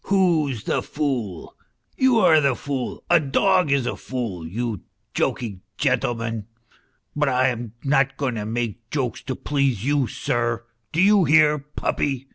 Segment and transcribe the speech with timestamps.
[0.05, 1.55] "Who's the fool?
[1.95, 4.81] You are the fool, a dog is a fool, you
[5.13, 6.47] joking gentleman.
[7.15, 11.59] But I am not going to make jokes to please you, sir; do you hear,
[11.59, 12.29] puppy